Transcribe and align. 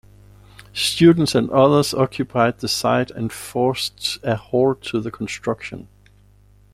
Students 0.73 1.35
and 1.35 1.51
others 1.51 1.93
occupied 1.93 2.57
the 2.57 2.67
site 2.67 3.11
and 3.11 3.31
forced 3.31 4.17
a 4.23 4.35
halt 4.35 4.81
to 4.85 4.99
the 4.99 5.11
construction. 5.11 5.89